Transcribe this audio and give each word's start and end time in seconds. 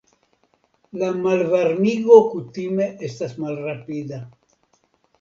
La 1.01 1.09
malvarmigo 1.25 2.19
kutime 2.33 2.91
estas 3.13 3.39
malrapida. 3.47 4.25